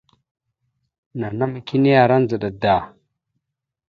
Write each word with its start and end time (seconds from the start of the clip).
Nanama 1.19 1.59
kini 1.67 1.89
ara 2.03 2.15
ndzəɗa 2.21 2.49
da. 2.61 2.75